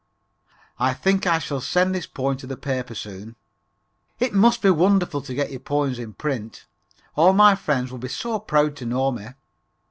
[0.79, 3.35] I think I shall send this poem to the paper soon.
[4.19, 6.65] It must be wonderful to get your poems in print.
[7.15, 9.27] All my friends would be so proud to know me.